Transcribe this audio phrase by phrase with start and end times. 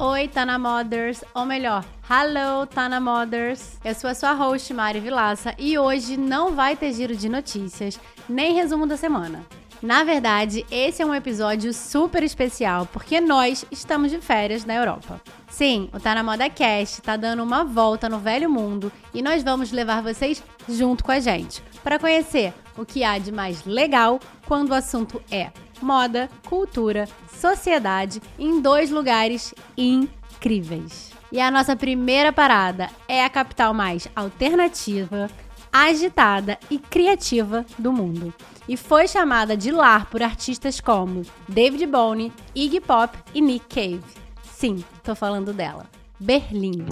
[0.00, 3.80] Oi, Tana Mothers, ou melhor, Hello, Tana Mothers.
[3.84, 7.98] Eu sou a sua host, Mari Vilaça, e hoje não vai ter giro de notícias,
[8.28, 9.44] nem resumo da semana.
[9.82, 15.20] Na verdade, esse é um episódio super especial porque nós estamos de férias na Europa.
[15.50, 19.42] Sim, o Tá na Moda Cast tá dando uma volta no velho mundo e nós
[19.42, 24.20] vamos levar vocês junto com a gente para conhecer o que há de mais legal
[24.46, 31.12] quando o assunto é moda, cultura, sociedade em dois lugares incríveis.
[31.30, 35.28] E a nossa primeira parada é a capital mais alternativa,
[35.72, 38.32] agitada e criativa do mundo.
[38.68, 44.04] E foi chamada de lar por artistas como David Bowie, Iggy Pop e Nick Cave.
[44.42, 45.86] Sim, tô falando dela.
[46.18, 46.86] Berlim.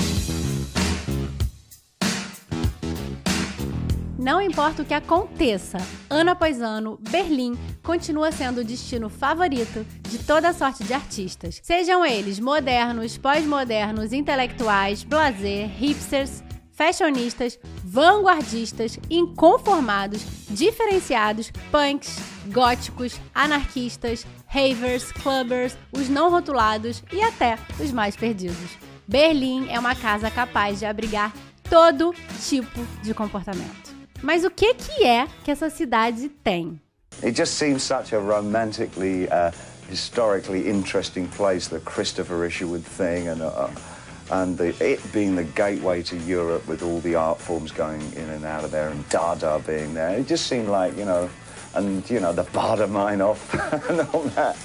[4.27, 5.79] Não importa o que aconteça,
[6.11, 11.61] ano após ano, Berlim continua sendo o destino favorito de toda sorte de artistas.
[11.63, 22.19] Sejam eles modernos, pós-modernos, intelectuais, blazer, hipsters, fashionistas, vanguardistas, inconformados, diferenciados, punks,
[22.49, 28.77] góticos, anarquistas, ravers, clubbers, os não rotulados e até os mais perdidos.
[29.07, 31.33] Berlim é uma casa capaz de abrigar
[31.71, 33.86] todo tipo de comportamento.
[34.23, 36.81] Mas o que, que é que essa cidade tem?
[37.23, 39.51] It just seems such a romantically, uh,
[39.89, 43.69] historically interesting place, the Christopher Isherwood thing, and uh,
[44.31, 48.29] and the, it being the gateway to Europe with all the art forms going in
[48.31, 50.19] and out of there, and Dada being there.
[50.19, 51.31] It just seemed like you know,
[51.75, 53.55] and you know the Bada mine off
[53.89, 54.57] and all that.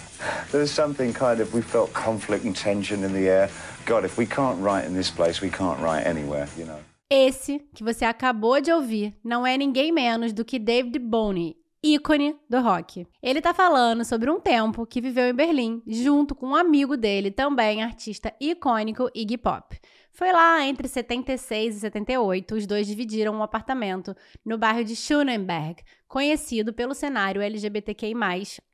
[0.51, 3.49] There was something kind of we felt conflict and tension in the air.
[3.85, 6.79] God, if we can't write in this place, we can't write anywhere, you know.
[7.13, 12.37] Esse que você acabou de ouvir não é ninguém menos do que David Bowie, ícone
[12.49, 13.05] do rock.
[13.21, 17.29] Ele está falando sobre um tempo que viveu em Berlim, junto com um amigo dele,
[17.29, 19.77] também artista icônico Iggy Pop.
[20.13, 24.15] Foi lá entre 76 e 78, os dois dividiram um apartamento
[24.45, 28.15] no bairro de Schönenberg, conhecido pelo cenário LGBTQI+,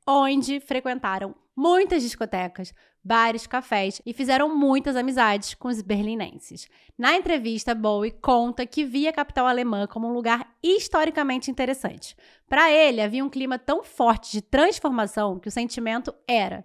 [0.06, 2.72] onde frequentaram muitas discotecas,
[3.04, 6.68] bares, cafés e fizeram muitas amizades com os berlinenses.
[6.96, 12.16] Na entrevista, Bowie conta que via a capital alemã como um lugar historicamente interessante.
[12.48, 16.64] Para ele, havia um clima tão forte de transformação que o sentimento era: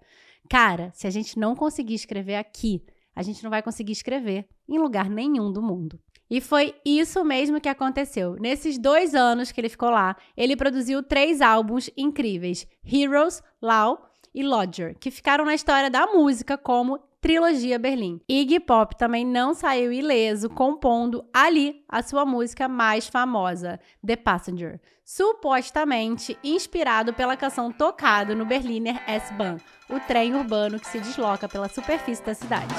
[0.51, 2.85] cara, se a gente não conseguir escrever aqui,
[3.17, 5.99] a gente não vai conseguir escrever em lugar nenhum do mundo.
[6.29, 8.37] E foi isso mesmo que aconteceu.
[8.41, 14.43] Nesses dois anos que ele ficou lá, ele produziu três álbuns incríveis: Heroes, Lau e
[14.43, 18.21] Lodger, que ficaram na história da música como Trilogia Berlim.
[18.29, 24.81] Iggy Pop também não saiu ileso, compondo ali a sua música mais famosa, The Passenger,
[25.05, 31.69] supostamente inspirado pela canção tocada no Berliner S-Bahn, o trem urbano que se desloca pela
[31.69, 32.75] superfície da cidade.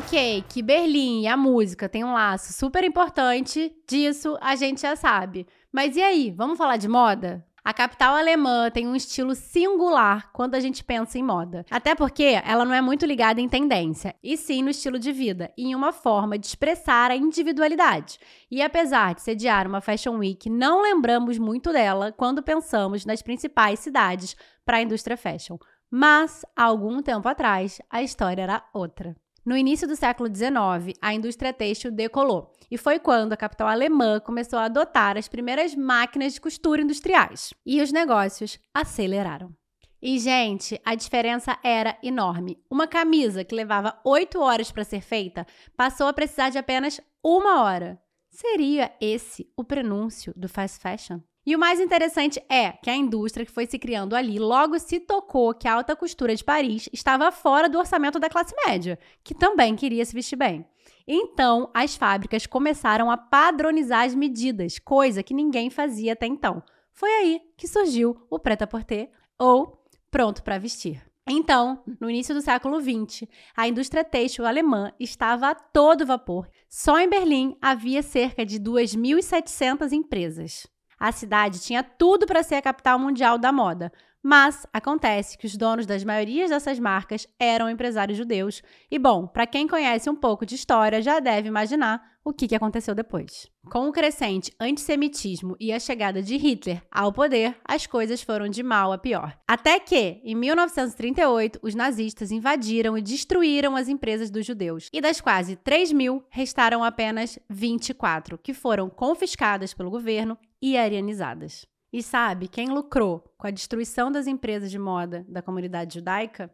[0.00, 4.96] Ok, que Berlim e a música tem um laço super importante, disso a gente já
[4.96, 5.46] sabe.
[5.70, 7.46] Mas e aí, vamos falar de moda?
[7.62, 11.66] A capital alemã tem um estilo singular quando a gente pensa em moda.
[11.70, 15.52] Até porque ela não é muito ligada em tendência, e sim no estilo de vida,
[15.54, 18.18] e em uma forma de expressar a individualidade.
[18.50, 23.80] E apesar de sediar uma Fashion Week, não lembramos muito dela quando pensamos nas principais
[23.80, 24.34] cidades
[24.64, 25.58] para a indústria fashion.
[25.90, 29.14] Mas, há algum tempo atrás, a história era outra.
[29.44, 34.20] No início do século XIX, a indústria têxtil decolou, e foi quando a capital alemã
[34.20, 37.54] começou a adotar as primeiras máquinas de costura industriais.
[37.64, 39.54] E os negócios aceleraram.
[40.02, 42.58] E, gente, a diferença era enorme.
[42.70, 45.46] Uma camisa que levava 8 horas para ser feita
[45.76, 48.00] passou a precisar de apenas uma hora.
[48.30, 51.20] Seria esse o prenúncio do fast fashion?
[51.46, 55.00] E o mais interessante é que a indústria que foi se criando ali logo se
[55.00, 59.34] tocou que a alta costura de Paris estava fora do orçamento da classe média, que
[59.34, 60.66] também queria se vestir bem.
[61.08, 66.62] Então, as fábricas começaram a padronizar as medidas, coisa que ninguém fazia até então.
[66.92, 71.02] Foi aí que surgiu o prêt-à-porter ou pronto para vestir.
[71.26, 76.48] Então, no início do século XX, a indústria têxtil alemã estava a todo vapor.
[76.68, 80.66] Só em Berlim havia cerca de 2.700 empresas.
[81.00, 83.90] A cidade tinha tudo para ser a capital mundial da moda,
[84.22, 88.62] mas acontece que os donos das maiorias dessas marcas eram empresários judeus.
[88.90, 92.94] E bom, para quem conhece um pouco de história, já deve imaginar o que, aconteceu
[92.94, 93.50] depois.
[93.70, 98.62] Com o crescente antissemitismo e a chegada de Hitler ao poder, as coisas foram de
[98.62, 99.36] mal a pior.
[99.48, 104.88] Até que, em 1938, os nazistas invadiram e destruíram as empresas dos judeus.
[104.92, 111.66] E das quase 3 mil, restaram apenas 24, que foram confiscadas pelo governo e arianizadas.
[111.92, 116.52] E sabe quem lucrou com a destruição das empresas de moda da comunidade judaica?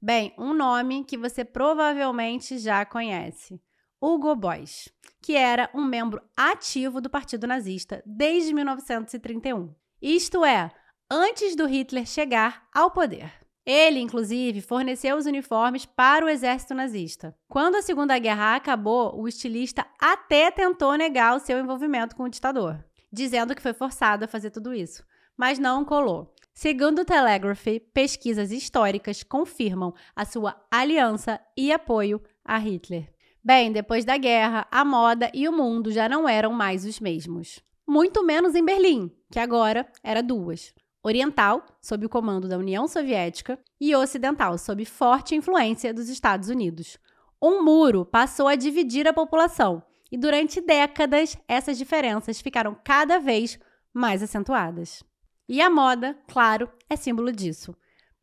[0.00, 3.60] Bem, um nome que você provavelmente já conhece:
[4.00, 4.88] Hugo Boss,
[5.22, 9.74] que era um membro ativo do Partido Nazista desde 1931.
[10.00, 10.70] Isto é,
[11.10, 13.32] antes do Hitler chegar ao poder.
[13.66, 17.36] Ele, inclusive, forneceu os uniformes para o exército nazista.
[17.46, 22.30] Quando a Segunda Guerra acabou, o estilista até tentou negar o seu envolvimento com o
[22.30, 25.04] ditador dizendo que foi forçado a fazer tudo isso,
[25.36, 26.34] mas não colou.
[26.54, 33.12] Segundo o Telegraph, pesquisas históricas confirmam a sua aliança e apoio a Hitler.
[33.48, 37.60] Bem, depois da guerra, a moda e o mundo já não eram mais os mesmos.
[37.86, 43.58] Muito menos em Berlim, que agora era duas: oriental, sob o comando da União Soviética,
[43.80, 46.98] e ocidental, sob forte influência dos Estados Unidos.
[47.40, 53.58] Um muro passou a dividir a população, e durante décadas, essas diferenças ficaram cada vez
[53.94, 55.02] mais acentuadas.
[55.48, 57.74] E a moda, claro, é símbolo disso.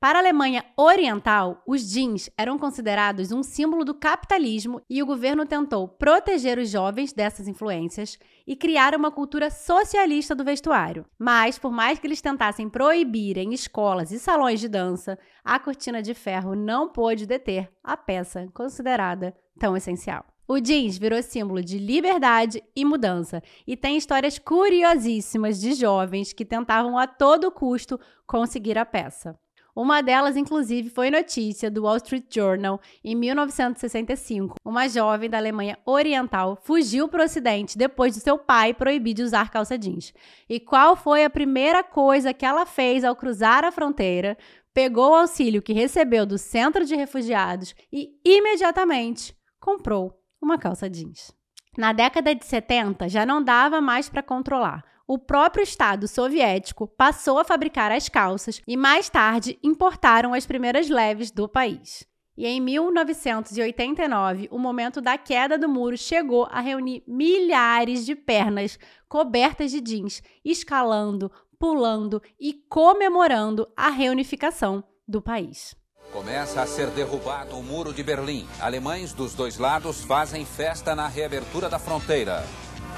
[0.05, 5.47] Para a Alemanha Oriental, os jeans eram considerados um símbolo do capitalismo e o governo
[5.47, 11.07] tentou proteger os jovens dessas influências e criar uma cultura socialista do vestuário.
[11.17, 16.03] Mas, por mais que eles tentassem proibir em escolas e salões de dança, a cortina
[16.03, 20.23] de ferro não pôde deter a peça considerada tão essencial.
[20.47, 26.45] O jeans virou símbolo de liberdade e mudança e tem histórias curiosíssimas de jovens que
[26.45, 29.35] tentavam a todo custo conseguir a peça.
[29.75, 34.55] Uma delas, inclusive, foi notícia do Wall Street Journal em 1965.
[34.63, 39.23] Uma jovem da Alemanha Oriental fugiu para o Ocidente depois do seu pai proibir de
[39.23, 40.13] usar calça jeans.
[40.47, 44.37] E qual foi a primeira coisa que ela fez ao cruzar a fronteira?
[44.73, 51.33] Pegou o auxílio que recebeu do centro de refugiados e imediatamente comprou uma calça jeans.
[51.77, 54.94] Na década de 70, já não dava mais para controlar.
[55.07, 60.89] O próprio Estado soviético passou a fabricar as calças e mais tarde importaram as primeiras
[60.89, 62.03] leves do país.
[62.35, 68.79] E em 1989, o momento da queda do muro chegou a reunir milhares de pernas
[69.07, 75.75] cobertas de jeans, escalando, pulando e comemorando a reunificação do país.
[76.11, 78.47] Começa a ser derrubado o muro de Berlim.
[78.59, 82.43] Alemães dos dois lados fazem festa na reabertura da fronteira.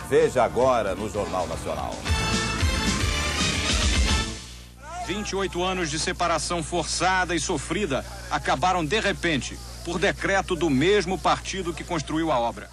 [0.09, 1.92] Veja agora no Jornal Nacional.
[5.06, 11.74] 28 anos de separação forçada e sofrida acabaram de repente, por decreto do mesmo partido
[11.74, 12.69] que construiu a obra.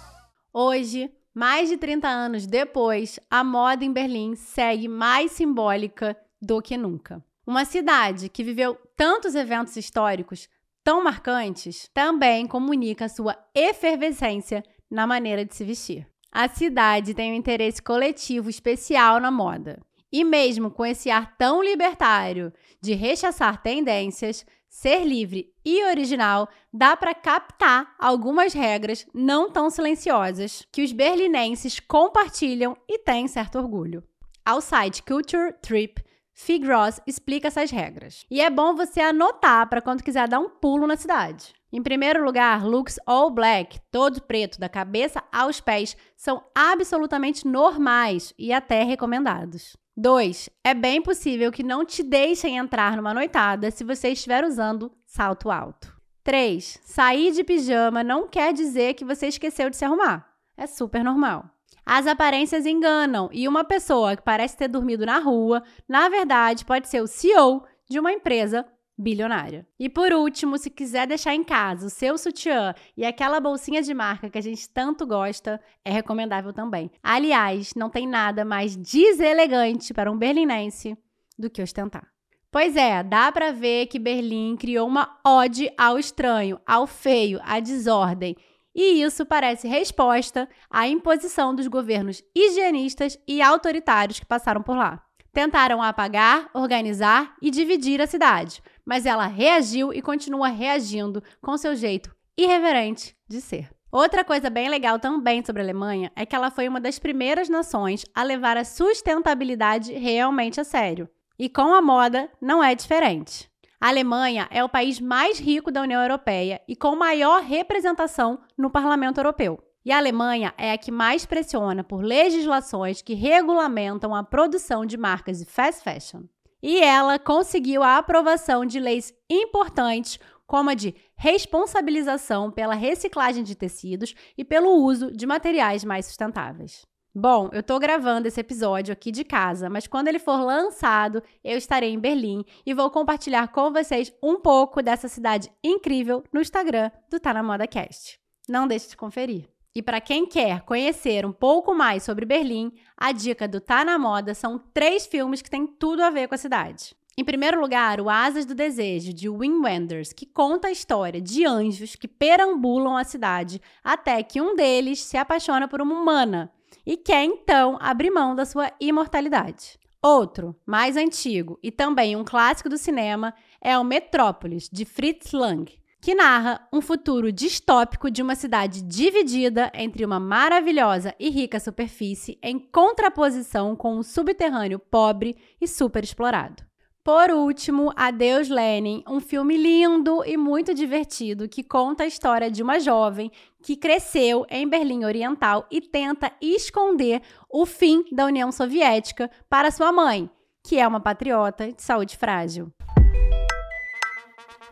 [0.53, 6.77] Hoje, mais de 30 anos depois, a moda em Berlim segue mais simbólica do que
[6.77, 7.21] nunca.
[7.45, 10.47] Uma cidade que viveu tantos eventos históricos
[10.85, 16.14] tão marcantes também comunica sua efervescência na maneira de se vestir.
[16.37, 19.79] A cidade tem um interesse coletivo especial na moda.
[20.11, 22.51] E mesmo com esse ar tão libertário
[22.81, 30.67] de rechaçar tendências, ser livre e original, dá para captar algumas regras não tão silenciosas
[30.73, 34.03] que os berlinenses compartilham e têm certo orgulho.
[34.45, 36.03] Ao site Culture Trip,
[36.33, 38.25] Fig Ross explica essas regras.
[38.29, 41.53] E é bom você anotar para quando quiser dar um pulo na cidade.
[41.75, 48.33] Em primeiro lugar, looks all black, todo preto, da cabeça aos pés, são absolutamente normais
[48.39, 49.75] e até recomendados.
[49.97, 50.49] 2.
[50.63, 55.51] É bem possível que não te deixem entrar numa noitada se você estiver usando salto
[55.51, 55.93] alto.
[56.23, 56.79] 3.
[56.81, 60.25] Sair de pijama não quer dizer que você esqueceu de se arrumar.
[60.55, 61.43] É super normal.
[61.85, 66.87] As aparências enganam e uma pessoa que parece ter dormido na rua, na verdade, pode
[66.87, 68.65] ser o CEO de uma empresa
[68.97, 69.67] bilionária.
[69.79, 73.93] E por último, se quiser deixar em casa o seu sutiã e aquela bolsinha de
[73.93, 76.89] marca que a gente tanto gosta, é recomendável também.
[77.03, 80.97] Aliás, não tem nada mais deselegante para um berlinense
[81.37, 82.07] do que ostentar.
[82.51, 87.59] Pois é, dá para ver que Berlim criou uma ode ao estranho, ao feio, à
[87.59, 88.35] desordem
[88.75, 95.01] e isso parece resposta à imposição dos governos higienistas e autoritários que passaram por lá.
[95.31, 101.75] Tentaram apagar, organizar e dividir a cidade, mas ela reagiu e continua reagindo com seu
[101.75, 103.69] jeito irreverente de ser.
[103.91, 107.47] Outra coisa bem legal também sobre a Alemanha é que ela foi uma das primeiras
[107.47, 111.09] nações a levar a sustentabilidade realmente a sério.
[111.39, 113.49] E com a moda não é diferente.
[113.79, 118.69] A Alemanha é o país mais rico da União Europeia e com maior representação no
[118.69, 119.61] Parlamento Europeu.
[119.85, 124.97] E a Alemanha é a que mais pressiona por legislações que regulamentam a produção de
[124.97, 126.23] marcas de fast fashion.
[126.67, 130.17] E ela conseguiu a aprovação de leis importantes,
[130.47, 136.83] como a de responsabilização pela reciclagem de tecidos e pelo uso de materiais mais sustentáveis.
[137.13, 141.55] Bom, eu tô gravando esse episódio aqui de casa, mas quando ele for lançado, eu
[141.55, 146.89] estarei em Berlim e vou compartilhar com vocês um pouco dessa cidade incrível no Instagram
[147.11, 148.19] do Tá na Moda Cast.
[148.49, 149.54] Não deixe de conferir.
[149.75, 153.99] E para quem quer conhecer um pouco mais sobre Berlim, a dica do Tá na
[153.99, 156.95] Moda são três filmes que têm tudo a ver com a cidade.
[157.17, 161.45] Em primeiro lugar, O Asas do Desejo, de Wim Wenders, que conta a história de
[161.45, 166.49] anjos que perambulam a cidade até que um deles se apaixona por uma humana
[166.85, 169.77] e quer então abrir mão da sua imortalidade.
[170.01, 175.69] Outro, mais antigo e também um clássico do cinema, é o Metrópolis, de Fritz Lang,
[176.05, 182.37] que narra um futuro distópico de uma cidade dividida entre uma maravilhosa e rica superfície
[182.43, 186.63] em contraposição com um subterrâneo pobre e superexplorado.
[187.03, 192.61] Por último, Adeus Lenin, um filme lindo e muito divertido que conta a história de
[192.61, 193.31] uma jovem
[193.63, 197.19] que cresceu em Berlim Oriental e tenta esconder
[197.49, 200.29] o fim da União Soviética para sua mãe,
[200.63, 202.74] que é uma patriota de saúde frágil.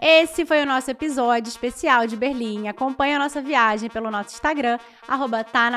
[0.05, 2.67] Esse foi o nosso episódio especial de Berlim.
[2.67, 5.72] Acompanhe a nossa viagem pelo nosso Instagram, arroba tá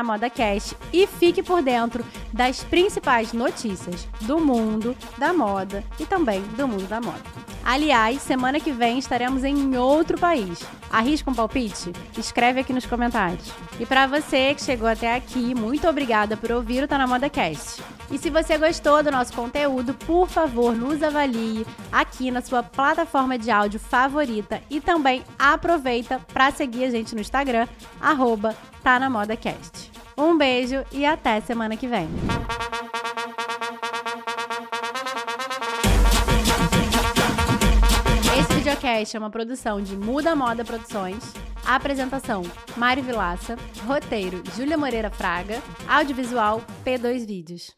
[0.93, 6.89] e fique por dentro das principais notícias do mundo da moda e também do mundo
[6.89, 7.23] da moda.
[7.65, 10.59] Aliás, semana que vem estaremos em outro país.
[10.91, 11.93] Arrisca um palpite?
[12.19, 13.53] Escreve aqui nos comentários.
[13.79, 17.31] E para você que chegou até aqui, muito obrigada por ouvir o Tá na Moda
[17.31, 17.81] Cast.
[18.11, 23.37] E se você gostou do nosso conteúdo, por favor, nos avalie aqui na sua plataforma
[23.37, 27.67] de áudio favorita e também aproveita para seguir a gente no Instagram,
[28.01, 29.91] arroba tá na ModaCast.
[30.17, 32.09] Um beijo e até semana que vem.
[38.39, 41.35] Esse videocast é uma produção de Muda Moda Produções.
[41.67, 42.43] Apresentação:
[42.77, 43.57] Mário Vilaça.
[43.87, 45.61] Roteiro: Júlia Moreira Fraga.
[45.87, 47.77] Audiovisual: P2 Vídeos.